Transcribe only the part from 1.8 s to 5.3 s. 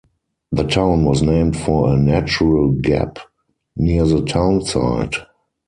a natural gap near the town site.